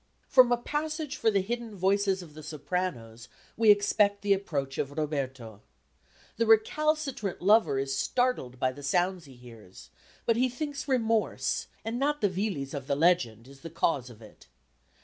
From 0.27 0.51
a 0.51 0.57
passage 0.57 1.15
for 1.15 1.29
the 1.29 1.43
hidden 1.43 1.75
voices 1.75 2.23
of 2.23 2.33
the 2.33 2.41
sopranos 2.41 3.27
we 3.55 3.69
expect 3.69 4.23
the 4.23 4.33
approach 4.33 4.79
of 4.79 4.89
Roberto. 4.97 5.61
The 6.37 6.47
recalcitrant 6.47 7.39
lover 7.39 7.77
is 7.77 7.95
startled 7.95 8.57
by 8.59 8.71
the 8.71 8.81
sounds 8.81 9.25
he 9.25 9.35
hears, 9.35 9.91
but 10.25 10.37
he 10.37 10.49
thinks 10.49 10.87
remorse, 10.87 11.67
and 11.85 11.99
not 11.99 12.19
the 12.19 12.29
Villis 12.29 12.73
of 12.73 12.87
the 12.87 12.95
legend, 12.95 13.47
is 13.47 13.59
the 13.59 13.69
cause 13.69 14.09
of 14.09 14.23
it. 14.23 14.47